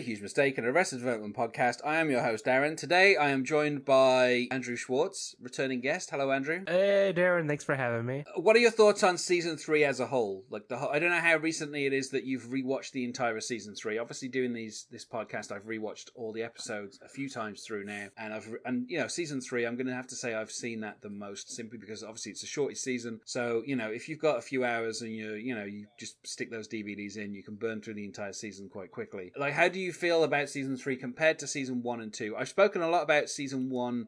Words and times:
Annyeong, 0.00 0.06
welcome 0.06 0.16
to 0.16 0.16
I 0.16 0.16
Made 0.16 0.16
a 0.16 0.16
Huge 0.16 0.22
Mistake, 0.22 0.58
an 0.58 0.64
Arrested 0.64 0.98
Development 0.98 1.36
podcast. 1.36 1.80
I 1.84 1.96
am 1.96 2.10
your 2.10 2.22
host, 2.22 2.46
Darren. 2.46 2.76
Today 2.76 3.16
I 3.16 3.30
am 3.30 3.44
joined 3.44 3.84
by 3.84 4.48
Andrew 4.50 4.76
Schwartz, 4.76 5.36
returning 5.40 5.80
guest. 5.80 6.10
Hello, 6.10 6.32
Andrew. 6.32 6.62
Hey, 6.66 7.12
Darren, 7.14 7.46
thanks 7.46 7.64
for 7.64 7.74
having 7.74 8.06
me. 8.06 8.24
Uh, 8.26 8.40
what 8.40 8.56
are 8.56 8.60
your 8.60 8.70
thoughts 8.70 9.02
on 9.02 9.18
season 9.18 9.58
three 9.58 9.84
as 9.84 10.00
a 10.00 10.06
whole? 10.06 10.44
Like 10.48 10.68
the 10.68 10.78
whole, 10.78 10.88
I 10.88 10.98
don't 11.00 11.10
know 11.10 11.20
how 11.20 11.36
recently 11.36 11.84
it 11.86 11.92
is 11.92 12.10
that 12.10 12.24
you've 12.24 12.44
rewatched 12.44 12.92
the 12.92 13.04
entire 13.04 13.38
season 13.40 13.74
three. 13.74 13.98
Obviously, 13.98 14.28
doing 14.28 14.52
these 14.54 14.86
this 14.90 15.04
podcast, 15.04 15.52
I've 15.52 15.66
rewatched 15.66 16.10
all 16.14 16.32
the 16.32 16.42
episodes 16.42 16.98
a 17.04 17.08
few 17.08 17.28
times 17.28 17.62
through 17.62 17.84
now, 17.84 18.08
and 18.16 18.32
I've 18.32 18.48
and 18.64 18.88
you 18.88 18.98
know 18.98 19.08
season 19.08 19.40
three. 19.42 19.66
I'm 19.66 19.76
going 19.76 19.86
to 19.86 19.94
have 19.94 20.08
to 20.08 20.16
say 20.16 20.34
I've 20.34 20.50
seen 20.50 20.80
that 20.80 21.02
the 21.02 21.10
most 21.10 21.54
simply 21.54 21.78
because 21.78 22.02
obviously 22.02 22.32
it's 22.32 22.40
the 22.40 22.46
shortest 22.46 22.82
season. 22.82 23.20
So 23.26 23.62
you 23.66 23.76
know 23.76 23.90
if 23.90 24.08
you've 24.08 24.18
got 24.18 24.38
a 24.38 24.42
few 24.42 24.64
hours 24.64 25.02
and 25.02 25.12
you 25.12 25.34
you 25.34 25.54
know 25.54 25.64
you 25.64 25.86
just 25.98 26.26
stick 26.26 26.50
those 26.50 26.68
DVDs 26.68 27.18
in, 27.18 27.34
you 27.34 27.42
can 27.42 27.56
burn 27.56 27.82
through 27.82 27.94
the 27.94 28.04
entire 28.04 28.32
season 28.32 28.68
quite 28.68 28.90
quickly. 28.90 29.32
Like, 29.36 29.52
how 29.52 29.68
do 29.68 29.78
you 29.78 29.89
feel 29.92 30.24
about 30.24 30.48
season 30.48 30.76
three 30.76 30.96
compared 30.96 31.38
to 31.40 31.46
season 31.46 31.82
one 31.82 32.00
and 32.00 32.12
two? 32.12 32.36
I've 32.36 32.48
spoken 32.48 32.82
a 32.82 32.88
lot 32.88 33.02
about 33.02 33.28
season 33.28 33.70
one. 33.70 34.06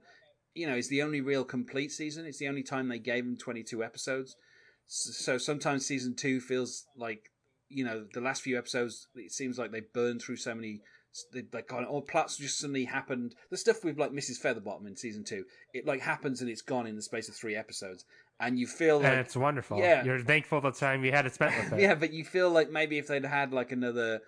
You 0.55 0.67
know, 0.67 0.75
it's 0.75 0.89
the 0.89 1.03
only 1.03 1.21
real 1.21 1.45
complete 1.45 1.93
season. 1.93 2.27
It's 2.27 2.39
the 2.39 2.49
only 2.49 2.63
time 2.63 2.89
they 2.89 2.99
gave 2.99 3.25
them 3.25 3.37
22 3.39 3.83
episodes. 3.83 4.37
So 4.87 5.39
sometimes 5.39 5.87
season 5.87 6.15
two 6.15 6.41
feels 6.41 6.85
like, 6.97 7.31
you 7.69 7.85
know, 7.85 8.05
the 8.13 8.21
last 8.21 8.43
few 8.43 8.59
episodes, 8.59 9.07
it 9.15 9.33
seems 9.33 9.59
like 9.59 9.73
they 9.73 9.81
burned 9.95 10.21
through 10.21 10.37
so 10.37 10.55
many 10.55 10.81
they 11.33 11.43
like 11.53 11.69
gone 11.69 11.85
all 11.85 12.01
plots 12.01 12.39
just 12.39 12.59
suddenly 12.59 12.87
happened 12.87 13.35
the 13.51 13.57
stuff 13.59 13.85
with 13.85 13.99
like 13.99 14.13
mrs 14.13 14.41
featherbottom 14.43 14.87
in 14.87 14.97
season 14.97 15.23
two 15.23 15.45
it 15.75 15.87
like 15.87 16.01
happens 16.01 16.41
and 16.41 16.49
it's 16.49 16.63
gone 16.63 16.87
in 16.87 16.97
the 16.97 17.03
space 17.03 17.29
of 17.29 17.35
three 17.35 17.55
episodes 17.55 18.07
and 18.41 18.59
you 18.59 18.67
feel 18.67 18.97
like 18.97 19.13
and 19.13 19.21
it's 19.21 19.37
wonderful 19.37 19.79
Yeah. 19.79 20.03
you're 20.05 20.21
thankful 20.21 20.63
the 20.63 20.71
time 20.71 21.05
you 21.05 21.13
had 21.13 21.27
it 21.27 21.35
spent 21.35 21.55
with 21.55 21.73
it 21.79 21.83
yeah 21.83 21.95
but 21.95 22.15
you 22.15 22.25
feel 22.25 22.49
like 22.49 22.71
maybe 22.71 22.97
if 22.97 23.09
they'd 23.09 23.27
had 23.27 23.53
like 23.53 23.73
another 23.73 24.21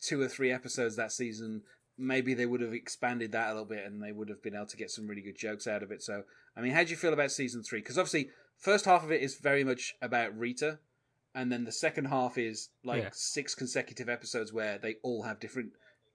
two 0.00 0.20
or 0.20 0.28
three 0.28 0.52
episodes 0.52 0.96
that 0.96 1.12
season 1.12 1.62
maybe 1.98 2.34
they 2.34 2.44
would 2.46 2.60
have 2.60 2.74
expanded 2.74 3.32
that 3.32 3.46
a 3.48 3.52
little 3.52 3.64
bit 3.64 3.84
and 3.86 4.02
they 4.02 4.12
would 4.12 4.28
have 4.28 4.42
been 4.42 4.54
able 4.54 4.66
to 4.66 4.76
get 4.76 4.90
some 4.90 5.06
really 5.06 5.22
good 5.22 5.36
jokes 5.38 5.66
out 5.66 5.82
of 5.82 5.90
it. 5.90 6.02
So 6.02 6.22
i 6.56 6.60
mean 6.60 6.72
how 6.72 6.84
do 6.84 6.90
you 6.90 6.96
feel 6.96 7.12
about 7.12 7.30
season 7.30 7.62
three? 7.62 7.80
Because 7.80 7.96
obviously 7.98 8.30
first 8.58 8.84
half 8.84 9.02
of 9.02 9.10
it 9.10 9.22
is 9.22 9.36
very 9.36 9.64
much 9.64 9.94
about 10.02 10.36
rita 10.38 10.78
and 11.34 11.50
then 11.50 11.64
the 11.64 11.72
second 11.72 12.06
half 12.06 12.36
is 12.38 12.68
like 12.84 13.02
Yeah. 13.02 13.08
six 13.12 13.54
consecutive 13.54 14.08
episodes 14.08 14.52
where 14.52 14.78
they 14.78 14.96
all 15.02 15.22
have 15.22 15.40
different 15.40 15.70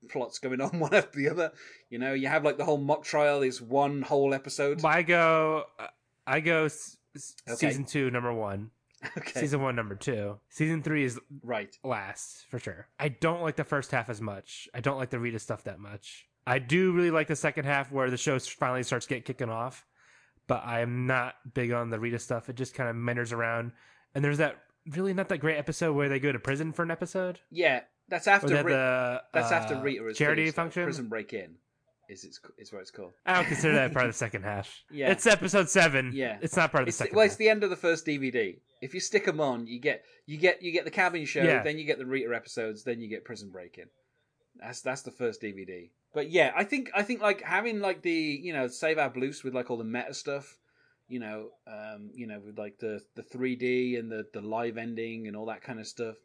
plots 0.09 0.39
going 0.39 0.61
on 0.61 0.79
one 0.79 0.93
after 0.93 1.17
the 1.17 1.29
other. 1.29 1.51
You 1.89 1.97
know 1.99 2.13
you 2.13 2.27
have 2.27 2.43
like 2.43 2.57
the 2.57 2.66
whole 2.66 2.77
mock 2.79 3.03
trial 3.03 3.41
is 3.41 3.61
one 3.61 4.01
whole 4.03 4.33
episode. 4.33 4.83
I 4.85 5.01
go 5.03 5.63
uh, 5.79 5.88
i 6.27 6.39
go 6.39 6.66
s- 6.66 6.97
s- 7.16 7.35
Okay. 7.49 7.55
season 7.69 7.85
two 7.85 8.11
number 8.11 8.33
one 8.33 8.69
okay. 9.17 9.39
Season 9.39 9.61
one 9.61 9.75
number 9.75 9.95
two. 9.95 10.39
Season 10.49 10.81
three 10.83 11.03
is 11.03 11.19
right. 11.44 11.77
last 11.83 12.45
for 12.49 12.59
sure. 12.59 12.88
I 12.99 13.09
don't 13.09 13.41
like 13.41 13.55
the 13.55 13.63
first 13.63 13.91
half 13.91 14.09
as 14.09 14.21
much. 14.21 14.67
I 14.73 14.80
don't 14.80 14.97
like 14.97 15.09
the 15.09 15.19
rita 15.19 15.39
stuff 15.39 15.63
that 15.63 15.80
much. 15.80 16.27
I 16.45 16.59
do 16.59 16.91
really 16.91 17.11
like 17.11 17.27
the 17.27 17.35
second 17.35 17.66
half 17.66 17.91
where 17.91 18.09
the 18.09 18.17
show 18.17 18.38
finally 18.39 18.83
starts 18.83 19.07
get 19.07 19.25
kicking 19.25 19.49
off 19.49 19.85
but 20.47 20.63
i 20.66 20.81
am 20.81 21.07
not 21.07 21.35
big 21.53 21.72
on 21.72 21.89
the 21.91 21.99
rita 21.99 22.19
stuff. 22.19 22.49
It 22.49 22.57
just 22.57 22.73
kind 22.73 22.89
of 22.89 22.95
meanders 22.95 23.31
around. 23.31 23.72
And 24.13 24.25
there's 24.25 24.39
that 24.39 24.57
really 24.89 25.13
not 25.13 25.29
that 25.29 25.38
great 25.38 25.57
episode 25.57 25.94
where 25.94 26.09
they 26.09 26.19
go 26.19 26.31
to 26.31 26.39
prison 26.39 26.73
for 26.73 26.83
an 26.83 26.91
episode? 26.91 27.39
Yeah 27.52 27.81
that's 28.11 28.27
after 28.27 28.49
that 28.49 28.66
Ri- 28.66 28.73
the 28.73 29.22
that's 29.33 29.52
uh, 29.52 29.55
after 29.55 29.81
rita 29.81 30.13
charity 30.13 30.41
finished, 30.41 30.55
function? 30.55 30.83
prison 30.83 31.07
break 31.07 31.33
in 31.33 31.55
is 32.11 32.23
it's 32.25 32.39
is 32.57 32.71
what 32.73 32.79
it's 32.81 32.91
called 32.91 33.13
I 33.25 33.35
don't 33.35 33.45
consider 33.47 33.73
that 33.75 33.93
part 33.93 34.05
of 34.05 34.11
the 34.11 34.17
second 34.25 34.43
half. 34.43 34.83
Yeah. 34.91 35.11
it's 35.11 35.25
episode 35.25 35.69
seven. 35.69 36.11
Yeah. 36.13 36.38
it's 36.41 36.55
not 36.57 36.72
part 36.72 36.83
of 36.83 36.85
the 36.85 36.89
It's, 36.89 36.97
second. 36.97 37.16
well, 37.16 37.23
half. 37.23 37.31
it's 37.31 37.38
the 37.38 37.49
end 37.49 37.63
of 37.63 37.69
the 37.69 37.75
first 37.75 38.05
DVD. 38.05 38.59
If 38.81 38.94
you 38.94 38.99
stick 38.99 39.25
them 39.25 39.39
on, 39.39 39.66
you 39.67 39.79
get 39.79 40.03
you 40.25 40.38
get 40.38 40.61
you 40.61 40.71
get 40.71 40.83
the 40.85 40.91
cabin 40.91 41.25
show, 41.25 41.41
Yeah. 41.44 41.63
then 41.63 41.77
you 41.77 41.85
get 41.85 41.97
the 41.97 42.05
Rita 42.05 42.35
episodes, 42.35 42.83
then 42.83 43.01
you 43.01 43.07
get 43.07 43.23
Prison 43.25 43.50
Break 43.50 43.77
In. 43.77 43.85
That's 44.59 44.81
that's 44.81 45.01
the 45.03 45.11
first 45.11 45.41
DVD. 45.41 45.89
But 46.13 46.29
yeah, 46.29 46.51
I 46.55 46.66
think 46.66 46.91
I 46.94 47.03
think 47.03 47.21
like 47.21 47.41
having 47.41 47.79
like 47.79 48.01
the 48.01 48.11
you 48.11 48.51
know 48.53 48.67
Save 48.67 48.97
Our 48.97 49.09
Blues 49.09 49.44
with 49.44 49.55
like 49.55 49.71
all 49.71 49.77
the 49.77 49.83
meta 49.85 50.13
stuff, 50.13 50.57
you 51.07 51.19
know, 51.19 51.50
um, 51.67 52.11
you 52.13 52.27
know 52.27 52.41
with 52.45 52.57
like 52.59 52.77
the 52.79 53.01
the 53.16 53.23
3D 53.23 53.97
and 53.97 54.11
the 54.11 54.25
the 54.33 54.41
live 54.41 54.77
ending 54.77 55.27
and 55.27 55.38
all 55.38 55.45
that 55.45 55.61
kind 55.63 55.79
of 55.79 55.88
stuff. 55.88 56.16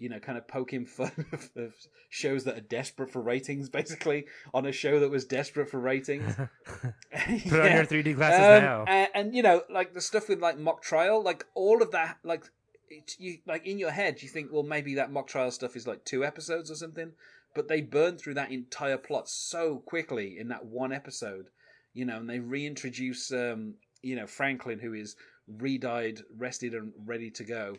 You 0.00 0.08
know, 0.08 0.18
kind 0.18 0.36
of 0.36 0.48
poking 0.48 0.86
fun 0.98 1.12
of, 1.32 1.50
of 1.54 1.74
shows 2.08 2.42
that 2.44 2.56
are 2.58 2.62
desperate 2.62 3.10
for 3.10 3.20
ratings, 3.20 3.68
basically 3.68 4.26
on 4.52 4.66
a 4.66 4.72
show 4.72 4.98
that 4.98 5.10
was 5.10 5.24
desperate 5.24 5.70
for 5.70 5.78
ratings. 5.78 6.34
Put 6.74 7.60
on 7.60 7.72
your 7.72 7.86
3D 7.86 8.16
glasses 8.16 8.40
Um, 8.40 8.62
now. 8.64 8.84
And, 8.88 9.08
and 9.14 9.34
you 9.34 9.42
know, 9.42 9.62
like 9.70 9.94
the 9.94 10.00
stuff 10.00 10.28
with 10.28 10.40
like 10.40 10.58
mock 10.58 10.82
trial, 10.82 11.22
like 11.22 11.44
all 11.54 11.82
of 11.82 11.92
that, 11.92 12.18
like 12.24 12.44
it, 12.88 13.14
you 13.18 13.38
like 13.46 13.66
in 13.66 13.78
your 13.78 13.90
head, 13.92 14.22
you 14.22 14.28
think, 14.28 14.50
well, 14.52 14.62
maybe 14.64 14.94
that 14.96 15.12
mock 15.12 15.28
trial 15.28 15.50
stuff 15.52 15.76
is 15.76 15.86
like 15.86 16.04
two 16.04 16.24
episodes 16.24 16.70
or 16.70 16.74
something, 16.74 17.12
but 17.54 17.68
they 17.68 17.80
burn 17.80 18.16
through 18.16 18.34
that 18.34 18.50
entire 18.50 18.98
plot 18.98 19.28
so 19.28 19.78
quickly 19.78 20.38
in 20.38 20.48
that 20.48 20.64
one 20.64 20.92
episode, 20.92 21.46
you 21.92 22.04
know, 22.04 22.16
and 22.16 22.28
they 22.30 22.38
reintroduce, 22.40 23.30
um, 23.32 23.74
you 24.02 24.16
know, 24.16 24.26
Franklin, 24.26 24.78
who 24.78 24.94
is 24.94 25.14
re-dyed, 25.46 26.20
rested, 26.36 26.74
and 26.74 26.92
ready 27.04 27.30
to 27.30 27.44
go. 27.44 27.76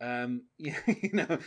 Um, 0.00 0.42
you 0.58 0.74
know, 1.12 1.38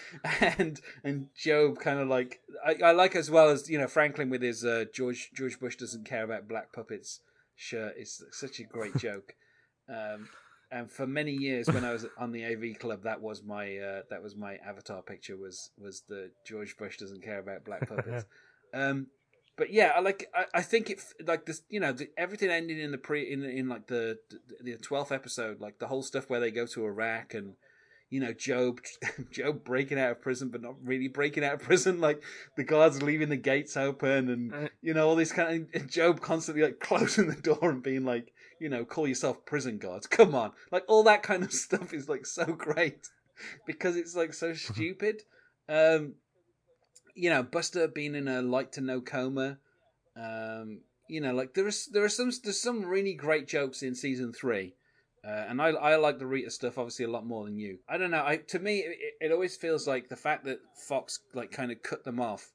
and 0.41 0.79
and 1.03 1.27
Gob 1.45 1.79
kind 1.79 1.99
of 1.99 2.07
like 2.07 2.39
I, 2.65 2.75
I 2.83 2.91
like 2.91 3.15
as 3.15 3.29
well 3.29 3.49
as 3.49 3.69
you 3.69 3.77
know 3.77 3.87
Franklin 3.87 4.29
with 4.29 4.41
his 4.41 4.63
uh, 4.63 4.85
George 4.93 5.31
George 5.35 5.59
Bush 5.59 5.75
doesn't 5.75 6.05
care 6.05 6.23
about 6.23 6.47
black 6.47 6.73
puppets 6.73 7.21
shirt 7.55 7.95
is 7.97 8.23
such 8.31 8.59
a 8.59 8.63
great 8.63 8.95
joke. 8.97 9.35
Um, 9.89 10.29
and 10.71 10.91
for 10.91 11.07
many 11.07 11.31
years, 11.31 11.67
when 11.67 11.85
I 11.85 11.93
was 11.93 12.05
on 12.17 12.31
the 12.31 12.45
AV 12.45 12.79
club, 12.79 13.03
that 13.03 13.21
was 13.21 13.43
my 13.43 13.77
uh, 13.77 14.01
that 14.09 14.21
was 14.21 14.35
my 14.35 14.55
avatar 14.65 15.01
picture 15.01 15.37
was 15.37 15.71
was 15.77 16.03
the 16.07 16.31
George 16.45 16.75
Bush 16.77 16.97
doesn't 16.97 17.23
care 17.23 17.39
about 17.39 17.65
black 17.65 17.87
puppets. 17.89 18.25
um, 18.73 19.07
but 19.57 19.71
yeah, 19.71 19.93
I 19.95 20.01
like 20.01 20.29
I, 20.35 20.45
I 20.55 20.61
think 20.61 20.89
it 20.89 21.01
like 21.25 21.45
this 21.45 21.61
you 21.69 21.79
know 21.79 21.93
the, 21.93 22.09
everything 22.17 22.49
ending 22.49 22.79
in 22.79 22.91
the 22.91 22.97
pre 22.97 23.31
in 23.31 23.43
in 23.43 23.69
like 23.69 23.87
the 23.87 24.19
the 24.61 24.77
twelfth 24.77 25.11
episode, 25.11 25.61
like 25.61 25.79
the 25.79 25.87
whole 25.87 26.03
stuff 26.03 26.29
where 26.29 26.39
they 26.39 26.51
go 26.51 26.65
to 26.67 26.85
Iraq 26.85 27.33
and 27.33 27.53
you 28.09 28.19
know 28.19 28.33
Gob 28.33 28.79
Gob 29.37 29.63
breaking 29.63 29.99
out 29.99 30.11
of 30.11 30.21
prison 30.21 30.49
but 30.49 30.61
not 30.61 30.75
really 30.83 31.07
breaking 31.07 31.43
out 31.43 31.55
of 31.55 31.61
prison. 31.61 31.99
Like 32.07 32.21
the 32.55 32.63
guards 32.63 33.01
leaving 33.01 33.29
the 33.29 33.37
gates 33.37 33.75
open 33.75 34.29
and 34.29 34.53
Uh, 34.53 34.67
you 34.81 34.93
know 34.93 35.07
all 35.07 35.15
this 35.15 35.31
kind 35.31 35.67
of 35.73 35.81
and 35.81 35.91
Gob 35.93 36.21
constantly 36.21 36.63
like 36.63 36.79
closing 36.89 37.27
the 37.27 37.41
door 37.41 37.69
and 37.69 37.83
being 37.83 38.05
like 38.05 38.33
you 38.59 38.69
know 38.69 38.85
call 38.85 39.07
yourself 39.07 39.45
prison 39.45 39.77
guards. 39.77 40.07
Come 40.07 40.33
on. 40.35 40.51
Like 40.71 40.83
all 40.87 41.03
that 41.03 41.23
kind 41.23 41.43
of 41.43 41.53
stuff 41.53 41.93
is 41.93 42.07
like 42.09 42.25
so 42.25 42.45
great 42.45 43.07
because 43.65 43.95
it's 43.95 44.15
like 44.15 44.33
so 44.33 44.53
stupid. 44.53 45.23
Um 45.69 46.15
you 47.15 47.29
know 47.29 47.43
Buster 47.43 47.87
being 47.87 48.15
in 48.15 48.27
a 48.27 48.41
light 48.41 48.71
to 48.73 48.81
no 48.81 49.01
coma 49.01 49.57
um 50.15 50.81
you 51.09 51.21
know 51.21 51.33
like 51.33 51.53
there 51.53 51.67
is 51.67 51.87
there 51.87 52.03
are 52.03 52.09
some 52.09 52.31
there's 52.43 52.59
some 52.61 52.85
really 52.85 53.13
great 53.13 53.47
jokes 53.47 53.81
in 53.81 53.95
season 53.95 54.33
3 54.33 54.73
uh, 55.27 55.45
and 55.49 55.61
I, 55.61 55.69
I 55.69 55.95
like 55.97 56.19
the 56.19 56.25
Rita 56.25 56.49
stuff 56.49 56.77
obviously 56.77 57.03
a 57.03 57.09
lot 57.09 57.25
more 57.25 57.43
than 57.43 57.57
you. 57.57 57.79
I 57.89 57.97
don't 57.97 58.11
know. 58.11 58.23
I 58.25 58.37
to 58.37 58.59
me 58.59 58.79
it, 58.79 58.97
it 59.19 59.31
always 59.31 59.57
feels 59.57 59.85
like 59.85 60.07
the 60.07 60.15
fact 60.15 60.45
that 60.45 60.59
Fox 60.87 61.19
like 61.33 61.51
kind 61.51 61.69
of 61.71 61.83
cut 61.83 62.05
them 62.05 62.21
off, 62.21 62.53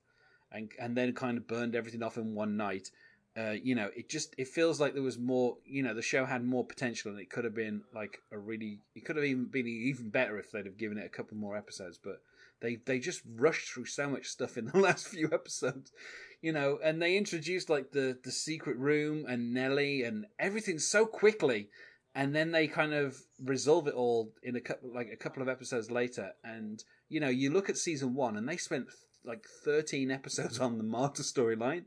and 0.51 0.71
and 0.81 0.97
then 0.97 1.13
kind 1.13 1.37
of 1.37 1.47
burned 1.47 1.75
everything 1.75 2.03
off 2.03 2.17
in 2.17 2.35
one 2.35 2.57
night. 2.57 2.91
Uh, 3.37 3.51
you 3.63 3.75
know, 3.75 3.91
it 3.95 4.09
just 4.09 4.35
it 4.39 4.49
feels 4.49 4.81
like 4.81 4.95
there 4.95 5.03
was 5.03 5.19
more. 5.19 5.59
You 5.67 5.83
know, 5.83 5.93
the 5.93 6.03
show 6.03 6.25
had 6.25 6.45
more 6.45 6.65
potential, 6.65 7.11
and 7.11 7.21
it 7.21 7.29
could 7.29 7.45
have 7.45 7.55
been 7.55 7.83
like 7.95 8.23
a 8.31 8.39
really. 8.39 8.79
It 8.95 9.05
could 9.05 9.17
have 9.17 9.25
even 9.27 9.47
been 9.47 9.67
even 9.67 10.09
better 10.09 10.39
if 10.39 10.51
they'd 10.51 10.65
have 10.65 10.79
given 10.79 10.97
it 10.97 11.05
a 11.05 11.11
couple 11.11 11.37
more 11.37 11.57
episodes. 11.57 11.99
But 12.03 12.23
they 12.63 12.77
they 12.77 12.99
just 12.99 13.21
rushed 13.37 13.69
through 13.69 13.87
so 13.87 14.09
much 14.09 14.29
stuff 14.29 14.57
in 14.57 14.67
the 14.73 14.79
last 14.79 15.09
few 15.09 15.29
episodes. 15.31 15.93
You 16.41 16.53
know, 16.53 16.79
and 16.83 17.03
they 17.03 17.19
introduced 17.19 17.69
like 17.69 17.93
the 17.93 18.17
the 18.25 18.33
secret 18.33 18.79
room 18.79 19.27
and 19.29 19.53
Nelly 19.53 20.05
and 20.05 20.25
everything 20.39 20.79
so 20.79 21.05
quickly 21.05 21.69
and 22.15 22.35
then 22.35 22.51
they 22.51 22.67
kind 22.67 22.93
of 22.93 23.17
resolve 23.43 23.87
it 23.87 23.95
all 23.95 24.33
in 24.43 24.57
a 24.57 24.61
couple 24.61 24.93
like 24.95 25.09
a 25.13 25.17
couple 25.17 25.43
of 25.43 25.49
episodes 25.49 25.91
later. 25.91 26.33
And 26.45 26.83
you 27.09 27.21
know 27.21 27.29
you 27.29 27.51
look 27.51 27.69
at 27.69 27.77
season 27.77 28.15
one 28.15 28.37
and 28.37 28.49
they 28.49 28.57
spent 28.57 28.87
like 29.25 29.45
13 29.65 30.11
episodes 30.11 30.59
on 30.59 30.79
the 30.79 30.85
Marta 30.85 31.23
storyline. 31.23 31.85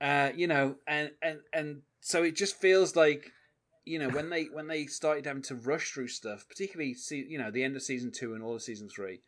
Uh 0.00 0.30
you 0.34 0.46
know 0.46 0.76
and 0.86 1.10
and 1.22 1.40
and 1.52 1.82
so 2.00 2.22
it 2.22 2.36
just 2.36 2.56
feels 2.56 2.96
like 2.96 3.32
you 3.84 3.98
know 3.98 4.08
when 4.08 4.30
they 4.30 4.44
when 4.44 4.66
they 4.66 4.86
started 4.86 5.26
having 5.26 5.42
to 5.42 5.54
rush 5.54 5.90
through 5.90 6.08
stuff 6.08 6.46
particularly 6.48 6.94
see 6.94 7.24
you 7.28 7.38
know 7.38 7.50
the 7.50 7.64
end 7.64 7.76
of 7.76 7.82
season 7.82 8.10
two 8.10 8.34
and 8.34 8.42
all 8.42 8.54
of 8.54 8.62
season 8.62 8.88
three 8.88 9.20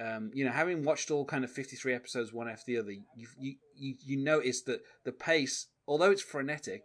um, 0.00 0.30
you 0.32 0.44
know, 0.44 0.52
having 0.52 0.84
watched 0.84 1.10
all 1.10 1.24
kind 1.24 1.44
of 1.44 1.50
fifty-three 1.50 1.94
episodes 1.94 2.32
one 2.32 2.48
after 2.48 2.64
the 2.66 2.78
other, 2.78 2.92
you 2.92 3.26
you 3.38 3.56
you, 3.76 3.94
you 4.04 4.16
notice 4.16 4.62
that 4.62 4.80
the 5.04 5.12
pace, 5.12 5.66
although 5.86 6.10
it's 6.10 6.22
frenetic, 6.22 6.84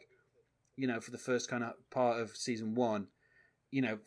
you 0.78 0.88
know, 0.88 1.00
for 1.00 1.12
the 1.12 1.18
first 1.18 1.50
kind 1.50 1.64
of 1.64 1.74
part 1.92 2.22
of 2.22 2.36
season 2.36 2.76
one, 2.76 3.08
you 3.72 3.82
know, 3.82 4.00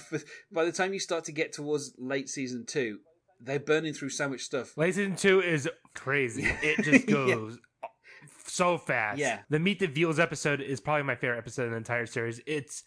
by 0.52 0.64
the 0.64 0.72
time 0.72 0.92
you 0.92 0.98
start 1.00 1.24
to 1.24 1.32
get 1.32 1.52
towards 1.52 1.94
late 1.98 2.28
season 2.28 2.64
two, 2.66 2.98
they're 3.40 3.58
burning 3.60 3.92
through 3.94 4.10
so 4.10 4.28
much 4.28 4.40
stuff. 4.42 4.76
Late 4.76 4.94
season 4.94 5.16
two 5.16 5.40
is 5.40 5.68
crazy. 5.94 6.44
It 6.62 6.78
just 6.84 7.08
Yeah. 7.08 7.14
goes 7.14 7.58
so 8.46 8.78
fast. 8.78 9.18
Yeah. 9.18 9.40
The 9.50 9.58
Meet 9.58 9.80
the 9.80 9.86
Veals 9.88 10.18
episode 10.18 10.60
is 10.60 10.80
probably 10.80 11.02
my 11.04 11.16
favorite 11.16 11.38
episode 11.38 11.64
in 11.66 11.70
the 11.72 11.76
entire 11.76 12.06
series. 12.06 12.40
It's 12.46 12.84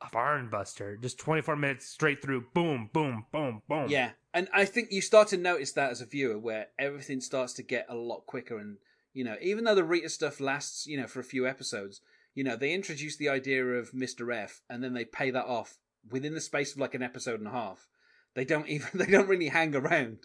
a 0.00 0.08
barn 0.12 0.48
buster. 0.48 0.96
Just 0.96 1.18
24 1.18 1.56
minutes 1.56 1.86
straight 1.88 2.22
through. 2.22 2.44
Boom, 2.54 2.88
boom, 2.92 3.26
boom, 3.32 3.62
boom. 3.68 3.88
Yeah, 3.88 4.10
And 4.32 4.48
I 4.54 4.64
think 4.64 4.88
you 4.90 5.00
start 5.02 5.28
to 5.28 5.36
notice 5.36 5.72
that 5.72 5.90
as 5.90 6.00
a 6.00 6.06
viewer, 6.06 6.38
where 6.38 6.68
everything 6.78 7.20
starts 7.20 7.52
to 7.54 7.62
get 7.62 7.86
a 7.88 7.94
lot 7.96 8.24
quicker. 8.26 8.58
And 8.58 8.76
you 9.12 9.24
know, 9.24 9.36
even 9.42 9.64
though 9.64 9.74
the 9.74 9.84
Rita 9.84 10.08
stuff 10.08 10.40
lasts, 10.40 10.86
you 10.86 11.00
know, 11.00 11.06
for 11.06 11.18
a 11.20 11.24
few 11.24 11.46
episodes, 11.48 12.00
you 12.38 12.44
know, 12.44 12.54
they 12.54 12.72
introduce 12.72 13.16
the 13.16 13.28
idea 13.28 13.64
of 13.64 13.92
Mister 13.92 14.30
F, 14.30 14.60
and 14.70 14.80
then 14.80 14.94
they 14.94 15.04
pay 15.04 15.32
that 15.32 15.46
off 15.46 15.76
within 16.08 16.34
the 16.34 16.40
space 16.40 16.70
of 16.72 16.78
like 16.78 16.94
an 16.94 17.02
episode 17.02 17.40
and 17.40 17.48
a 17.48 17.50
half. 17.50 17.88
They 18.34 18.44
don't 18.44 18.68
even 18.74 18.90
they 18.94 19.06
don't 19.06 19.26
really 19.26 19.48
hang 19.48 19.74
around. 19.74 20.18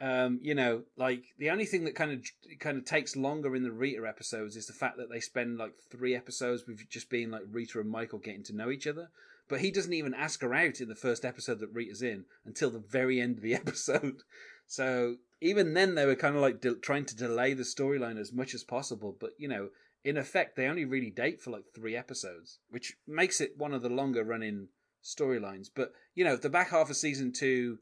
Um, 0.00 0.38
you 0.40 0.54
know, 0.54 0.84
like 0.96 1.24
the 1.36 1.50
only 1.50 1.64
thing 1.64 1.82
that 1.86 1.96
kind 1.96 2.12
of 2.12 2.24
kind 2.60 2.78
of 2.78 2.84
takes 2.84 3.16
longer 3.16 3.56
in 3.56 3.64
the 3.64 3.72
Rita 3.72 4.06
episodes 4.06 4.54
is 4.54 4.68
the 4.68 4.72
fact 4.72 4.98
that 4.98 5.10
they 5.10 5.18
spend 5.18 5.58
like 5.58 5.72
three 5.90 6.14
episodes 6.14 6.62
with 6.64 6.88
just 6.88 7.10
being 7.10 7.32
like 7.32 7.42
Rita 7.50 7.80
and 7.80 7.90
Michael 7.90 8.20
getting 8.20 8.44
to 8.44 8.54
know 8.54 8.70
each 8.70 8.86
other. 8.86 9.10
But 9.48 9.60
he 9.60 9.72
doesn't 9.72 9.92
even 9.92 10.14
ask 10.14 10.40
her 10.42 10.54
out 10.54 10.80
in 10.80 10.88
the 10.88 10.94
first 10.94 11.24
episode 11.24 11.58
that 11.58 11.72
Rita's 11.72 12.02
in 12.02 12.26
until 12.46 12.70
the 12.70 12.78
very 12.78 13.20
end 13.20 13.38
of 13.38 13.42
the 13.42 13.54
episode. 13.62 14.22
So 14.68 15.16
even 15.40 15.74
then, 15.74 15.96
they 15.96 16.06
were 16.06 16.14
kind 16.14 16.36
of 16.36 16.40
like 16.40 16.60
de- 16.60 16.76
trying 16.76 17.06
to 17.06 17.16
delay 17.16 17.54
the 17.54 17.64
storyline 17.64 18.16
as 18.16 18.32
much 18.32 18.54
as 18.54 18.62
possible. 18.62 19.16
But 19.18 19.32
you 19.38 19.48
know, 19.48 19.70
in 20.04 20.16
effect, 20.16 20.56
they 20.56 20.66
only 20.66 20.84
really 20.84 21.10
date 21.10 21.40
for 21.40 21.50
like 21.50 21.64
three 21.74 21.96
episodes, 21.96 22.60
which 22.70 22.94
makes 23.06 23.40
it 23.40 23.58
one 23.58 23.74
of 23.74 23.82
the 23.82 23.88
longer 23.88 24.24
running 24.24 24.68
storylines. 25.04 25.68
But 25.74 25.92
you 26.14 26.24
know, 26.24 26.36
the 26.36 26.50
back 26.50 26.70
half 26.70 26.90
of 26.90 26.96
season 26.96 27.32
two 27.32 27.78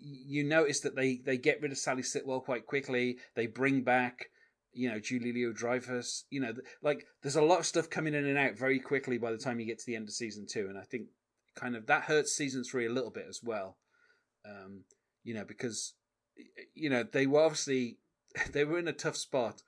you 0.00 0.44
notice 0.44 0.80
that 0.80 0.96
they 0.96 1.16
they 1.16 1.36
get 1.36 1.60
rid 1.60 1.72
of 1.72 1.78
Sally 1.78 2.02
Sitwell 2.02 2.44
quite 2.44 2.66
quickly. 2.66 3.18
They 3.34 3.46
bring 3.46 3.82
back 3.82 4.30
you 4.72 4.90
know 4.90 4.98
Julie 4.98 5.32
Louis 5.32 5.54
Dreyfus. 5.54 6.24
You 6.30 6.40
know, 6.40 6.52
like 6.82 7.06
there's 7.22 7.36
a 7.36 7.42
lot 7.42 7.60
of 7.60 7.66
stuff 7.66 7.90
coming 7.90 8.14
in 8.14 8.26
and 8.26 8.38
out 8.38 8.56
very 8.56 8.78
quickly 8.78 9.18
by 9.18 9.30
the 9.30 9.38
time 9.38 9.60
you 9.60 9.66
get 9.66 9.78
to 9.78 9.86
the 9.86 9.96
end 9.96 10.08
of 10.08 10.14
season 10.14 10.46
two, 10.46 10.66
and 10.68 10.78
I 10.78 10.82
think 10.82 11.08
kind 11.54 11.76
of 11.76 11.86
that 11.86 12.04
hurts 12.04 12.32
season 12.34 12.64
three 12.64 12.86
a 12.86 12.92
little 12.92 13.10
bit 13.10 13.26
as 13.28 13.40
well. 13.42 13.76
Um, 14.46 14.84
you 15.24 15.34
know, 15.34 15.44
because 15.44 15.94
you 16.74 16.90
know 16.90 17.02
they 17.02 17.26
were 17.26 17.42
obviously 17.42 17.98
they 18.52 18.64
were 18.64 18.78
in 18.78 18.88
a 18.88 18.92
tough 18.92 19.16
spot 19.16 19.62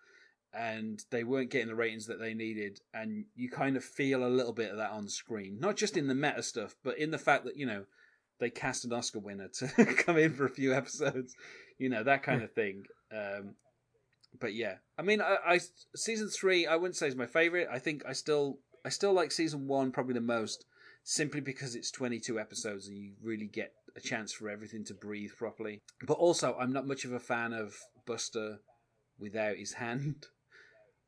and 0.52 1.04
they 1.10 1.22
weren't 1.22 1.50
getting 1.50 1.68
the 1.68 1.74
ratings 1.74 2.06
that 2.06 2.18
they 2.18 2.34
needed 2.34 2.80
and 2.92 3.24
you 3.36 3.48
kind 3.48 3.76
of 3.76 3.84
feel 3.84 4.24
a 4.24 4.28
little 4.28 4.52
bit 4.52 4.70
of 4.70 4.76
that 4.76 4.90
on 4.90 5.08
screen 5.08 5.58
not 5.60 5.76
just 5.76 5.96
in 5.96 6.08
the 6.08 6.14
meta 6.14 6.42
stuff 6.42 6.74
but 6.82 6.98
in 6.98 7.12
the 7.12 7.18
fact 7.18 7.44
that 7.44 7.56
you 7.56 7.64
know 7.64 7.84
they 8.40 8.50
cast 8.50 8.84
an 8.84 8.92
Oscar 8.92 9.20
winner 9.20 9.48
to 9.48 9.68
come 9.98 10.16
in 10.16 10.34
for 10.34 10.46
a 10.46 10.50
few 10.50 10.74
episodes, 10.74 11.36
you 11.78 11.88
know 11.88 12.02
that 12.02 12.22
kind 12.24 12.42
of 12.42 12.52
thing. 12.52 12.84
Um, 13.12 13.54
but 14.40 14.54
yeah, 14.54 14.76
I 14.98 15.02
mean, 15.02 15.20
I, 15.20 15.36
I 15.46 15.60
season 15.94 16.28
three 16.28 16.66
I 16.66 16.76
wouldn't 16.76 16.96
say 16.96 17.06
is 17.06 17.14
my 17.16 17.26
favorite. 17.26 17.68
I 17.70 17.78
think 17.78 18.02
I 18.08 18.12
still 18.12 18.58
I 18.84 18.88
still 18.88 19.12
like 19.12 19.30
season 19.30 19.68
one 19.68 19.92
probably 19.92 20.14
the 20.14 20.20
most, 20.20 20.64
simply 21.04 21.40
because 21.40 21.76
it's 21.76 21.90
twenty 21.90 22.18
two 22.18 22.40
episodes 22.40 22.88
and 22.88 22.98
you 22.98 23.12
really 23.22 23.46
get 23.46 23.72
a 23.96 24.00
chance 24.00 24.32
for 24.32 24.48
everything 24.48 24.84
to 24.86 24.94
breathe 24.94 25.32
properly. 25.38 25.80
But 26.06 26.14
also, 26.14 26.56
I'm 26.58 26.72
not 26.72 26.86
much 26.86 27.04
of 27.04 27.12
a 27.12 27.20
fan 27.20 27.52
of 27.52 27.76
Buster 28.06 28.58
without 29.18 29.56
his 29.56 29.74
hand. 29.74 30.26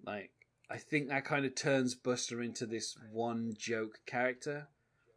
like, 0.05 0.31
I 0.71 0.79
think 0.79 1.09
that 1.09 1.25
kind 1.25 1.45
of 1.45 1.55
turns 1.55 1.95
Buster 1.95 2.41
into 2.43 2.67
this 2.67 2.97
one 3.11 3.55
joke 3.59 4.01
character 4.07 4.69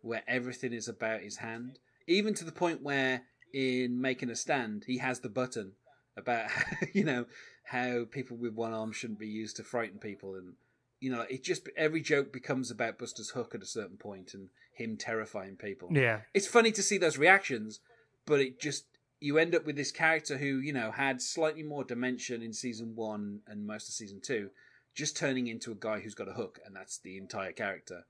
where 0.02 0.24
everything 0.28 0.74
is 0.74 0.88
about 0.88 1.22
his 1.22 1.38
hand. 1.38 1.80
Even 2.08 2.34
to 2.36 2.46
the 2.46 2.52
point 2.52 2.84
where 2.84 3.24
in 3.54 4.02
making 4.02 4.30
a 4.30 4.36
stand 4.36 4.84
he 4.86 4.98
has 4.98 5.22
the 5.22 5.30
button 5.30 5.72
about 6.18 6.50
you 6.94 7.04
know 7.04 7.26
how 7.64 8.04
people 8.12 8.36
with 8.36 8.54
one 8.54 8.74
arm 8.74 8.92
shouldn't 8.92 9.20
be 9.20 9.28
used 9.28 9.56
to 9.56 9.64
frighten 9.64 9.98
people. 9.98 10.36
And 10.36 10.54
you 11.00 11.10
know 11.10 11.26
it 11.30 11.44
just 11.44 11.68
every 11.78 12.02
joke 12.02 12.32
becomes 12.32 12.70
about 12.70 13.00
buster's 13.00 13.30
hook 13.30 13.56
at 13.56 13.64
a 13.64 13.66
certain 13.66 13.98
point 13.98 14.34
and 14.34 14.50
him 14.74 14.98
terrifying 14.98 15.56
people. 15.56 15.90
Yeah. 15.92 16.22
It's 16.34 16.48
funny 16.48 16.72
to 16.74 16.84
see 16.84 16.98
those 16.98 17.18
reactions 17.18 17.80
but 18.26 18.40
it 18.40 18.60
just 18.60 18.86
you 19.20 19.38
end 19.38 19.56
up 19.56 19.66
with 19.66 19.76
this 19.76 19.92
character 19.92 20.38
who 20.38 20.58
you 20.60 20.74
know 20.74 20.92
had 20.92 21.22
slightly 21.22 21.64
more 21.64 21.84
dimension 21.84 22.42
in 22.42 22.54
season 22.54 22.96
one 22.96 23.40
and 23.48 23.66
most 23.66 23.88
of 23.88 23.94
season 23.94 24.20
two 24.22 24.50
just 24.96 25.18
turning 25.18 25.48
into 25.48 25.72
a 25.72 25.76
guy 25.76 26.00
who's 26.00 26.16
got 26.16 26.28
a 26.28 26.34
hook 26.34 26.60
and 26.66 26.76
that's 26.76 26.98
the 26.98 27.18
entire 27.18 27.52
character 27.52 28.06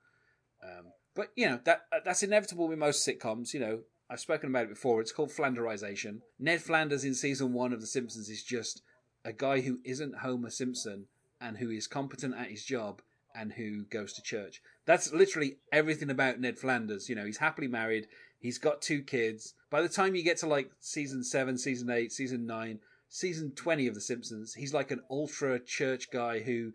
um, 0.63 0.85
but 1.15 1.31
you 1.35 1.47
know 1.47 1.59
that 1.63 1.85
uh, 1.91 1.99
that's 2.03 2.23
inevitable 2.23 2.67
with 2.67 2.77
most 2.77 3.07
sitcoms. 3.07 3.53
You 3.53 3.59
know, 3.61 3.79
I've 4.09 4.19
spoken 4.19 4.49
about 4.49 4.65
it 4.65 4.69
before. 4.69 5.01
It's 5.01 5.11
called 5.11 5.31
Flanderization. 5.31 6.19
Ned 6.39 6.61
Flanders 6.61 7.05
in 7.05 7.15
season 7.15 7.53
one 7.53 7.73
of 7.73 7.81
The 7.81 7.87
Simpsons 7.87 8.29
is 8.29 8.43
just 8.43 8.81
a 9.23 9.33
guy 9.33 9.61
who 9.61 9.79
isn't 9.83 10.17
Homer 10.17 10.49
Simpson 10.49 11.05
and 11.41 11.57
who 11.57 11.71
is 11.71 11.87
competent 11.87 12.35
at 12.35 12.49
his 12.49 12.63
job 12.63 13.01
and 13.33 13.53
who 13.53 13.83
goes 13.85 14.13
to 14.13 14.21
church. 14.21 14.61
That's 14.85 15.11
literally 15.11 15.57
everything 15.71 16.09
about 16.09 16.39
Ned 16.39 16.59
Flanders. 16.59 17.09
You 17.09 17.15
know, 17.15 17.25
he's 17.25 17.37
happily 17.37 17.67
married. 17.67 18.07
He's 18.39 18.57
got 18.57 18.81
two 18.81 19.01
kids. 19.01 19.53
By 19.69 19.81
the 19.81 19.89
time 19.89 20.15
you 20.15 20.23
get 20.23 20.37
to 20.37 20.47
like 20.47 20.71
season 20.79 21.23
seven, 21.23 21.57
season 21.57 21.89
eight, 21.89 22.11
season 22.11 22.45
nine, 22.45 22.79
season 23.09 23.51
20 23.55 23.87
of 23.87 23.95
The 23.95 24.01
Simpsons, 24.01 24.53
he's 24.53 24.73
like 24.73 24.91
an 24.91 25.01
ultra 25.09 25.59
church 25.59 26.11
guy 26.11 26.39
who 26.39 26.71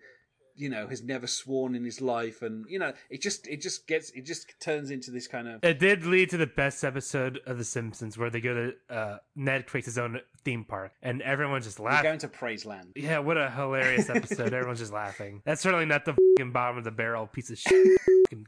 you 0.57 0.69
know 0.69 0.87
has 0.87 1.03
never 1.03 1.27
sworn 1.27 1.75
in 1.75 1.85
his 1.85 2.01
life 2.01 2.43
and 2.43 2.67
you 2.69 2.79
know 2.79 2.93
it 3.09 3.23
just 3.23 3.47
it 3.47 3.63
just 3.63 3.87
gets 3.87 4.11
it 4.11 4.27
just 4.27 4.53
turns 4.61 4.91
into 4.91 5.11
this 5.11 5.27
kind 5.27 5.49
of 5.49 5.65
it 5.65 5.79
did 5.79 6.05
lead 6.05 6.29
to 6.29 6.37
the 6.37 6.47
best 6.47 6.85
episode 6.85 7.41
of 7.47 7.57
the 7.57 7.65
simpsons 7.65 8.19
where 8.19 8.29
they 8.29 8.41
go 8.41 8.53
to 8.53 8.95
uh 8.95 9.17
ned 9.37 9.67
creates 9.67 9.87
his 9.87 9.97
own 9.97 10.21
theme 10.45 10.65
park 10.65 10.93
and 11.03 11.23
everyone's 11.23 11.65
just 11.65 11.81
laughing. 11.81 12.03
going 12.03 12.19
to 12.19 12.29
praise 12.29 12.65
land. 12.65 12.93
Yeah 12.95 13.19
what 13.19 13.37
a 13.37 13.51
hilarious 13.51 14.09
episode. 14.11 14.53
Everyone's 14.53 14.79
just 14.79 14.93
laughing. 14.93 15.43
That's 15.47 15.61
certainly 15.61 15.87
not 15.87 16.05
the 16.05 16.15
fucking 16.15 16.53
bottom 16.53 16.79
of 16.79 16.85
the 16.85 16.91
barrel 16.91 17.27
piece 17.27 17.51
of 17.51 17.59
shit 17.59 17.99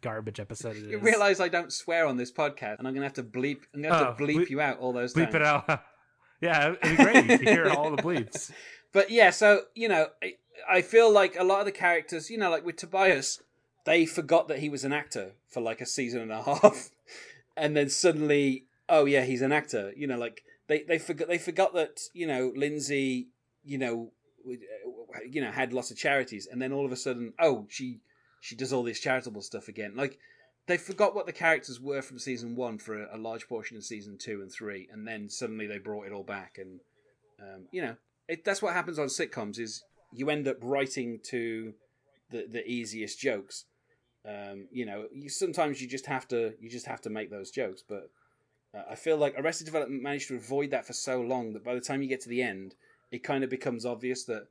garbage 0.01 0.39
episode 0.39 0.77
you 0.77 0.99
realize 0.99 1.41
i 1.41 1.49
don't 1.49 1.73
swear 1.73 2.07
on 2.07 2.17
this 2.17 2.31
podcast 2.31 2.79
and 2.79 2.87
i'm 2.87 2.95
gonna 2.95 3.07
have 3.07 3.13
to 3.13 3.23
bleep 3.23 3.63
i'm 3.75 3.83
gonna 3.83 3.95
have 3.95 4.15
oh, 4.15 4.17
to 4.17 4.25
bleep 4.25 4.37
bleep 4.37 4.51
you 4.51 4.61
out 4.61 4.79
all 4.79 4.93
those 4.93 5.13
bleep 5.13 5.33
times. 5.33 5.35
it 5.35 5.43
out 5.43 5.83
yeah 6.43 6.75
it'd 6.83 6.97
be 6.97 7.03
great 7.03 7.29
to 7.29 7.37
hear 7.39 7.71
all 7.71 7.95
the 7.95 8.03
bleeps 8.03 8.51
but 8.93 9.11
yeah 9.11 9.31
so 9.31 9.63
you 9.75 9.89
know 9.89 10.09
I 10.69 10.83
feel 10.83 11.11
like 11.11 11.37
a 11.39 11.45
lot 11.45 11.61
of 11.61 11.67
the 11.67 11.73
characters, 11.73 12.31
you 12.31 12.39
know, 12.39 12.51
like 12.51 12.65
with 12.65 12.77
Tobias, 12.77 13.43
they 13.85 14.07
forgot 14.07 14.49
that 14.49 14.61
he 14.61 14.69
was 14.69 14.85
an 14.85 14.93
actor 14.93 15.33
for 15.49 15.61
like 15.61 15.81
a 15.81 15.87
season 15.87 16.21
and 16.21 16.33
a 16.33 16.43
half, 16.43 16.91
and 17.57 17.77
then 17.77 17.89
suddenly, 17.89 18.67
oh 18.89 19.05
yeah, 19.05 19.23
he's 19.23 19.43
an 19.43 19.53
actor. 19.53 19.93
You 19.97 20.07
know, 20.07 20.19
like 20.19 20.43
they 20.69 20.83
they 20.83 20.99
forgot 20.99 21.29
they 21.29 21.39
forgot 21.39 21.75
that 21.75 22.01
you 22.13 22.27
know 22.27 22.53
Lindsay, 22.55 23.29
you 23.65 23.79
know, 23.79 24.13
uh, 24.49 25.19
you 25.29 25.41
know 25.41 25.51
had 25.51 25.73
lots 25.73 25.91
of 25.91 25.97
charities, 25.97 26.47
and 26.51 26.61
then 26.61 26.73
all 26.73 26.87
of 26.87 26.93
a 26.93 26.97
sudden, 26.97 27.33
oh 27.41 27.67
she 27.69 28.01
she 28.41 28.55
does 28.55 28.73
all 28.73 28.83
this 28.83 29.01
charitable 29.01 29.43
stuff 29.43 29.69
again. 29.69 29.95
Like 29.97 30.19
they 30.67 30.77
forgot 30.77 31.15
what 31.15 31.27
the 31.27 31.33
characters 31.33 31.81
were 31.81 32.03
from 32.03 32.19
season 32.19 32.55
one 32.57 32.79
for 32.79 33.03
a, 33.03 33.17
a 33.17 33.19
large 33.19 33.49
portion 33.49 33.77
of 33.77 33.85
season 33.85 34.17
two 34.19 34.41
and 34.43 34.51
three, 34.53 34.89
and 34.93 35.07
then 35.07 35.29
suddenly 35.29 35.67
they 35.67 35.79
brought 35.79 36.07
it 36.07 36.13
all 36.13 36.25
back, 36.25 36.59
and 36.59 36.81
um, 37.41 37.67
you 37.71 37.83
know. 37.83 37.97
It, 38.29 38.45
that's 38.45 38.63
what 38.63 38.73
happens 38.73 39.01
on 39.01 39.09
sitcoms 39.09 39.59
is 39.59 39.83
you 40.13 40.31
end 40.31 40.47
up 40.47 40.59
writing 40.63 41.19
to 41.25 41.75
the 42.31 42.47
the 42.49 42.67
easiest 42.67 43.19
jokes. 43.19 43.65
Um, 44.27 44.69
you 44.71 44.87
know, 44.87 45.07
you 45.13 45.29
sometimes 45.29 45.83
you 45.83 45.89
just 45.89 46.07
have 46.07 46.29
to 46.29 46.55
you 46.61 46.71
just 46.71 46.87
have 46.87 47.01
to 47.03 47.11
make 47.11 47.31
those 47.31 47.51
jokes. 47.51 47.83
But 47.87 48.11
uh, 48.75 48.83
I 48.91 48.95
feel 48.95 49.17
like 49.17 49.35
Arrested 49.37 49.65
Development 49.65 50.03
managed 50.03 50.29
to 50.29 50.37
avoid 50.37 50.71
that 50.71 50.87
for 50.87 50.93
so 50.93 51.21
long 51.21 51.53
that 51.53 51.65
by 51.65 51.75
the 51.75 51.81
time 51.81 52.03
you 52.03 52.09
get 52.09 52.21
to 52.23 52.29
the 52.29 52.43
end, 52.43 52.75
it 53.11 53.25
kind 53.25 53.43
of 53.43 53.51
becomes 53.51 53.85
obvious 53.85 54.25
that 54.25 54.47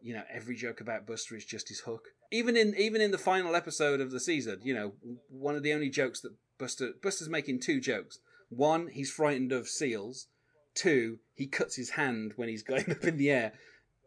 you 0.00 0.14
know 0.14 0.22
every 0.32 0.56
joke 0.56 0.80
about 0.80 1.06
Buster 1.06 1.36
is 1.36 1.44
just 1.44 1.68
his 1.68 1.80
hook. 1.80 2.08
Even 2.32 2.56
in 2.56 2.74
even 2.76 3.00
in 3.00 3.10
the 3.10 3.18
final 3.18 3.54
episode 3.54 4.00
of 4.00 4.10
the 4.10 4.20
season, 4.20 4.60
you 4.62 4.74
know, 4.74 4.92
one 5.28 5.56
of 5.56 5.62
the 5.62 5.72
only 5.72 5.90
jokes 5.90 6.20
that 6.20 6.32
Buster 6.58 6.92
Buster's 7.02 7.28
making 7.28 7.60
two 7.60 7.80
jokes. 7.80 8.18
One, 8.48 8.88
he's 8.88 9.10
frightened 9.10 9.52
of 9.52 9.68
seals. 9.68 10.26
Two, 10.74 11.18
he 11.34 11.46
cuts 11.46 11.76
his 11.76 11.90
hand 11.90 12.32
when 12.36 12.48
he's 12.48 12.62
going 12.70 12.90
up 12.90 13.04
in 13.04 13.16
the 13.16 13.30
air 13.30 13.52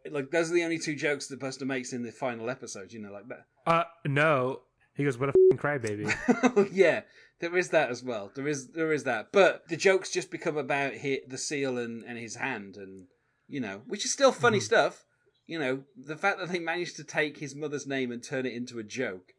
like 0.09 0.31
those 0.31 0.51
are 0.51 0.53
the 0.53 0.63
only 0.63 0.79
two 0.79 0.95
jokes 0.95 1.27
that 1.27 1.39
Buster 1.39 1.65
makes 1.65 1.93
in 1.93 2.03
the 2.03 2.12
final 2.12 2.50
episode. 2.50 2.91
You 2.91 3.01
know, 3.01 3.12
like 3.12 3.27
that. 3.29 3.45
Uh, 3.65 3.83
no. 4.05 4.62
He 4.95 5.03
goes, 5.03 5.17
"What 5.17 5.29
a 5.29 5.31
fucking 5.31 5.57
crybaby." 5.57 6.69
yeah, 6.73 7.01
there 7.39 7.57
is 7.57 7.69
that 7.69 7.89
as 7.89 8.03
well. 8.03 8.31
There 8.35 8.47
is 8.47 8.69
there 8.69 8.93
is 8.93 9.05
that, 9.05 9.31
but 9.31 9.67
the 9.67 9.77
jokes 9.77 10.12
just 10.12 10.29
become 10.29 10.57
about 10.57 10.93
hit 10.93 11.29
the 11.29 11.38
seal 11.38 11.77
and, 11.77 12.03
and 12.03 12.17
his 12.17 12.35
hand, 12.35 12.77
and 12.77 13.05
you 13.47 13.59
know, 13.59 13.81
which 13.88 14.05
is 14.05 14.13
still 14.13 14.31
funny 14.31 14.59
mm-hmm. 14.59 14.65
stuff. 14.65 15.05
You 15.45 15.59
know, 15.59 15.83
the 15.97 16.15
fact 16.15 16.39
that 16.39 16.50
they 16.50 16.59
managed 16.59 16.95
to 16.97 17.03
take 17.03 17.38
his 17.38 17.55
mother's 17.55 17.85
name 17.85 18.12
and 18.12 18.23
turn 18.23 18.45
it 18.45 18.53
into 18.53 18.79
a 18.79 18.83
joke. 18.83 19.33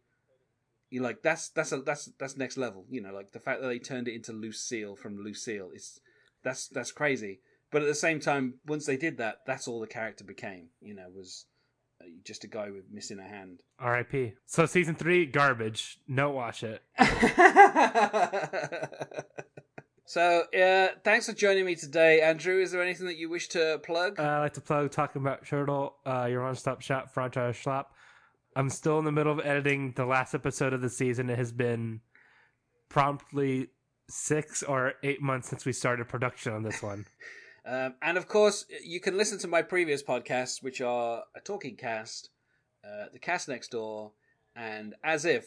You 0.90 1.02
like 1.02 1.22
that's 1.22 1.48
that's 1.48 1.72
a, 1.72 1.78
that's 1.78 2.06
that's 2.18 2.36
next 2.36 2.56
level. 2.56 2.84
You 2.88 3.00
know, 3.00 3.12
like 3.12 3.32
the 3.32 3.40
fact 3.40 3.62
that 3.62 3.68
they 3.68 3.78
turned 3.78 4.06
it 4.06 4.14
into 4.14 4.32
loose 4.32 4.60
seal 4.60 4.94
from 4.94 5.18
Lucille 5.18 5.70
is 5.74 6.00
that's 6.42 6.68
that's 6.68 6.92
crazy. 6.92 7.40
But 7.70 7.82
at 7.82 7.88
the 7.88 7.94
same 7.94 8.20
time, 8.20 8.54
once 8.66 8.86
they 8.86 8.96
did 8.96 9.18
that, 9.18 9.40
that's 9.46 9.66
all 9.66 9.80
the 9.80 9.88
character 9.88 10.22
became. 10.22 10.68
You 10.80 10.94
know, 10.94 11.06
was 11.12 11.46
uh, 12.00 12.04
just 12.22 12.44
a 12.44 12.48
guy 12.48 12.70
with 12.70 12.84
missing 12.92 13.18
a 13.18 13.24
hand. 13.24 13.62
R.I.P. 13.80 14.34
So 14.46 14.66
season 14.66 14.94
three, 14.94 15.26
garbage. 15.26 15.98
No, 16.06 16.30
watch 16.30 16.62
it. 16.62 16.82
so, 20.06 20.44
uh, 20.52 20.88
thanks 21.02 21.26
for 21.26 21.32
joining 21.32 21.64
me 21.64 21.74
today, 21.74 22.20
Andrew. 22.20 22.60
Is 22.60 22.72
there 22.72 22.82
anything 22.82 23.06
that 23.06 23.16
you 23.16 23.28
wish 23.28 23.48
to 23.50 23.80
plug? 23.84 24.18
Uh, 24.18 24.22
I 24.22 24.38
like 24.40 24.54
to 24.54 24.60
plug 24.60 24.90
talking 24.90 25.22
about 25.22 25.46
Turtle, 25.46 25.96
uh, 26.04 26.26
your 26.30 26.42
one-stop 26.42 26.80
shop 26.80 27.08
for 27.08 27.14
Franchise 27.14 27.56
Schlop. 27.56 27.86
I'm 28.56 28.70
still 28.70 28.98
in 28.98 29.04
the 29.04 29.12
middle 29.12 29.32
of 29.32 29.44
editing 29.44 29.92
the 29.96 30.06
last 30.06 30.34
episode 30.34 30.72
of 30.72 30.80
the 30.80 30.90
season. 30.90 31.28
It 31.30 31.38
has 31.38 31.52
been 31.52 32.00
promptly 32.88 33.68
six 34.08 34.62
or 34.62 34.94
eight 35.02 35.20
months 35.20 35.48
since 35.48 35.64
we 35.64 35.72
started 35.72 36.08
production 36.08 36.52
on 36.52 36.62
this 36.62 36.82
one. 36.82 37.06
Um, 37.66 37.94
and 38.02 38.18
of 38.18 38.28
course, 38.28 38.66
you 38.84 39.00
can 39.00 39.16
listen 39.16 39.38
to 39.38 39.48
my 39.48 39.62
previous 39.62 40.02
podcasts, 40.02 40.62
which 40.62 40.82
are 40.82 41.24
a 41.34 41.40
talking 41.40 41.76
cast, 41.76 42.28
uh, 42.84 43.06
the 43.10 43.18
cast 43.18 43.48
next 43.48 43.70
door, 43.70 44.12
and 44.54 44.94
as 45.02 45.24
if, 45.24 45.46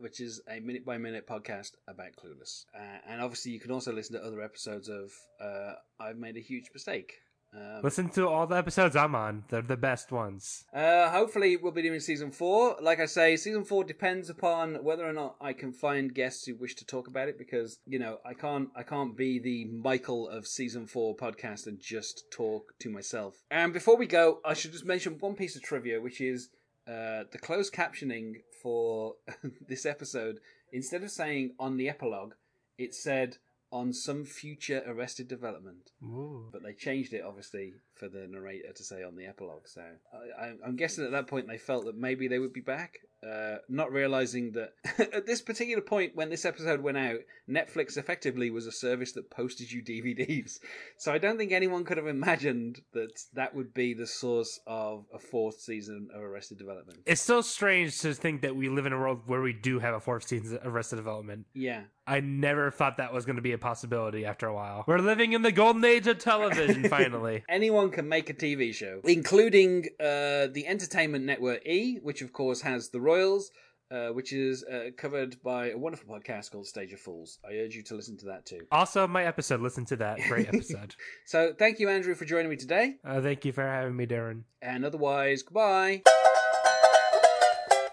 which 0.00 0.20
is 0.20 0.40
a 0.48 0.60
minute 0.60 0.84
by 0.84 0.98
minute 0.98 1.26
podcast 1.26 1.72
about 1.88 2.16
Clueless. 2.16 2.64
Uh, 2.74 2.98
and 3.08 3.20
obviously, 3.20 3.52
you 3.52 3.60
can 3.60 3.70
also 3.70 3.92
listen 3.92 4.16
to 4.16 4.24
other 4.24 4.42
episodes 4.42 4.88
of 4.88 5.10
uh, 5.40 5.74
I've 5.98 6.18
made 6.18 6.36
a 6.36 6.40
huge 6.40 6.70
mistake. 6.74 7.14
Um, 7.52 7.80
Listen 7.82 8.08
to 8.10 8.28
all 8.28 8.46
the 8.46 8.56
episodes 8.56 8.94
I'm 8.94 9.16
on; 9.16 9.42
they're 9.48 9.60
the 9.60 9.76
best 9.76 10.12
ones. 10.12 10.64
Uh, 10.72 11.10
hopefully, 11.10 11.56
we'll 11.56 11.72
be 11.72 11.82
doing 11.82 11.98
season 11.98 12.30
four. 12.30 12.76
Like 12.80 13.00
I 13.00 13.06
say, 13.06 13.36
season 13.36 13.64
four 13.64 13.82
depends 13.82 14.30
upon 14.30 14.84
whether 14.84 15.04
or 15.04 15.12
not 15.12 15.34
I 15.40 15.52
can 15.52 15.72
find 15.72 16.14
guests 16.14 16.46
who 16.46 16.54
wish 16.54 16.76
to 16.76 16.86
talk 16.86 17.08
about 17.08 17.28
it. 17.28 17.38
Because 17.38 17.80
you 17.86 17.98
know, 17.98 18.18
I 18.24 18.34
can't, 18.34 18.68
I 18.76 18.84
can't 18.84 19.16
be 19.16 19.40
the 19.40 19.64
Michael 19.64 20.28
of 20.28 20.46
season 20.46 20.86
four 20.86 21.16
podcast 21.16 21.66
and 21.66 21.80
just 21.80 22.30
talk 22.30 22.72
to 22.80 22.88
myself. 22.88 23.42
And 23.50 23.72
before 23.72 23.96
we 23.96 24.06
go, 24.06 24.38
I 24.44 24.54
should 24.54 24.70
just 24.72 24.86
mention 24.86 25.18
one 25.18 25.34
piece 25.34 25.56
of 25.56 25.62
trivia, 25.62 26.00
which 26.00 26.20
is 26.20 26.50
uh, 26.90 27.24
the 27.30 27.38
closed 27.38 27.72
captioning 27.72 28.42
for 28.62 29.14
this 29.68 29.86
episode. 29.86 30.40
Instead 30.72 31.02
of 31.02 31.10
saying 31.10 31.54
on 31.58 31.76
the 31.76 31.88
epilogue, 31.88 32.34
it 32.78 32.94
said 32.94 33.36
on 33.72 33.92
some 33.92 34.24
future 34.24 34.82
Arrested 34.86 35.28
Development. 35.28 35.90
Ooh. 36.02 36.48
But 36.50 36.62
they 36.62 36.72
changed 36.72 37.12
it, 37.12 37.22
obviously, 37.24 37.74
for 37.94 38.08
the 38.08 38.26
narrator 38.26 38.72
to 38.72 38.82
say 38.82 39.04
on 39.04 39.16
the 39.16 39.26
epilogue. 39.26 39.66
So 39.66 39.82
I, 40.12 40.46
I, 40.46 40.52
I'm 40.66 40.76
guessing 40.76 41.04
at 41.04 41.12
that 41.12 41.28
point 41.28 41.46
they 41.46 41.58
felt 41.58 41.84
that 41.84 41.96
maybe 41.96 42.26
they 42.26 42.38
would 42.38 42.52
be 42.52 42.60
back, 42.60 42.98
uh, 43.26 43.56
not 43.68 43.92
realizing 43.92 44.52
that 44.52 44.72
at 45.12 45.26
this 45.26 45.42
particular 45.42 45.82
point 45.82 46.16
when 46.16 46.30
this 46.30 46.44
episode 46.44 46.80
went 46.80 46.96
out, 46.96 47.20
Netflix 47.48 47.96
effectively 47.96 48.50
was 48.50 48.66
a 48.66 48.72
service 48.72 49.12
that 49.12 49.30
posted 49.30 49.70
you 49.70 49.82
DVDs. 49.90 50.58
So 50.96 51.12
I 51.12 51.18
don't 51.18 51.36
think 51.36 51.52
anyone 51.52 51.84
could 51.84 51.96
have 51.96 52.06
imagined 52.06 52.80
that 52.92 53.20
that 53.34 53.54
would 53.54 53.74
be 53.74 53.94
the 53.94 54.06
source 54.06 54.60
of 54.66 55.04
a 55.12 55.18
fourth 55.18 55.60
season 55.60 56.08
of 56.14 56.22
Arrested 56.22 56.58
Development. 56.58 56.98
It's 57.06 57.20
so 57.20 57.40
strange 57.40 57.98
to 58.00 58.14
think 58.14 58.42
that 58.42 58.56
we 58.56 58.68
live 58.68 58.86
in 58.86 58.92
a 58.92 58.98
world 58.98 59.20
where 59.26 59.42
we 59.42 59.52
do 59.52 59.78
have 59.78 59.94
a 59.94 60.00
fourth 60.00 60.26
season 60.26 60.58
of 60.58 60.74
Arrested 60.74 60.96
Development. 60.96 61.46
Yeah. 61.52 61.82
I 62.10 62.18
never 62.20 62.72
thought 62.72 62.96
that 62.96 63.12
was 63.12 63.24
going 63.24 63.36
to 63.36 63.42
be 63.42 63.52
a 63.52 63.58
possibility 63.58 64.26
after 64.26 64.48
a 64.48 64.54
while. 64.54 64.82
We're 64.88 64.98
living 64.98 65.32
in 65.32 65.42
the 65.42 65.52
golden 65.52 65.84
age 65.84 66.08
of 66.08 66.18
television, 66.18 66.88
finally. 66.88 67.44
Anyone 67.48 67.90
can 67.90 68.08
make 68.08 68.28
a 68.28 68.34
TV 68.34 68.74
show, 68.74 69.00
including 69.04 69.86
uh, 70.00 70.48
the 70.52 70.64
entertainment 70.66 71.24
network 71.24 71.64
E, 71.66 71.98
which 72.02 72.20
of 72.20 72.32
course 72.32 72.62
has 72.62 72.88
The 72.90 73.00
Royals, 73.00 73.52
uh, 73.92 74.08
which 74.08 74.32
is 74.32 74.64
uh, 74.64 74.90
covered 74.96 75.40
by 75.42 75.70
a 75.70 75.78
wonderful 75.78 76.12
podcast 76.12 76.50
called 76.50 76.66
Stage 76.66 76.92
of 76.92 76.98
Fools. 77.00 77.38
I 77.48 77.54
urge 77.58 77.76
you 77.76 77.82
to 77.84 77.94
listen 77.94 78.16
to 78.18 78.26
that 78.26 78.44
too. 78.44 78.66
Also, 78.72 79.06
my 79.06 79.24
episode, 79.24 79.60
listen 79.60 79.84
to 79.86 79.96
that. 79.96 80.18
Great 80.28 80.48
episode. 80.52 80.96
So 81.26 81.52
thank 81.56 81.78
you, 81.78 81.88
Andrew, 81.88 82.16
for 82.16 82.24
joining 82.24 82.50
me 82.50 82.56
today. 82.56 82.96
uh, 83.04 83.20
thank 83.20 83.44
you 83.44 83.52
for 83.52 83.62
having 83.62 83.94
me, 83.96 84.06
Darren. 84.06 84.42
And 84.62 84.84
otherwise, 84.84 85.42
goodbye. 85.42 86.02